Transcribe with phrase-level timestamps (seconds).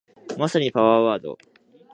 [0.35, 1.37] まさにパワーワード